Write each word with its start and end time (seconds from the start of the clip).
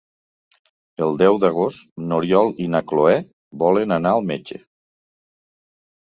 El 1.07 1.17
deu 1.21 1.35
d'agost 1.41 1.91
n'Oriol 2.11 2.49
i 2.65 2.69
na 2.75 2.81
Cloè 2.91 3.17
volen 3.65 3.93
anar 3.97 4.15
al 4.21 4.25
metge. 4.31 4.59